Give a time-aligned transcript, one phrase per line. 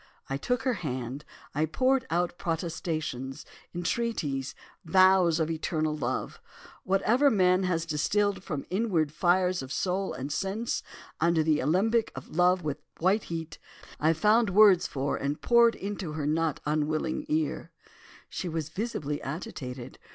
[0.31, 6.41] I took her hand, I poured out protestations, entreaties, vows of eternal love;
[6.83, 10.81] whatever man has distilled from the inward fires of soul and sense,
[11.19, 13.59] under the alembic of love at white heat,
[13.99, 17.69] I found words for and poured into her not unwilling ear.
[18.27, 19.99] "She was visibly agitated.